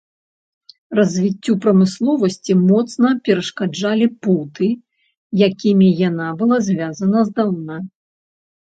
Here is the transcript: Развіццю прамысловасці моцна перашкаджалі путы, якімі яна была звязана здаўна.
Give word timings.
Развіццю 0.99 1.55
прамысловасці 1.65 2.57
моцна 2.71 3.13
перашкаджалі 3.29 4.07
путы, 4.25 4.73
якімі 5.53 5.95
яна 6.09 6.27
была 6.45 6.57
звязана 6.73 7.19
здаўна. 7.33 7.75